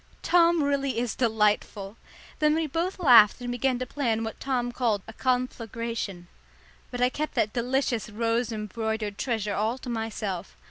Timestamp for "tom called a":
4.39-5.13